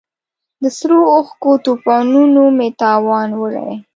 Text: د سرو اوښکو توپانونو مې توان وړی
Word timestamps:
د 0.61 0.63
سرو 0.77 0.99
اوښکو 1.15 1.51
توپانونو 1.65 2.43
مې 2.57 2.69
توان 2.81 3.29
وړی 3.39 3.69